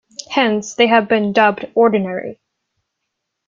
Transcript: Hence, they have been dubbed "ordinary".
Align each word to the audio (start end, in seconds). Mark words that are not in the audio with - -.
Hence, 0.31 0.73
they 0.73 0.87
have 0.87 1.07
been 1.07 1.31
dubbed 1.31 1.69
"ordinary". 1.75 2.39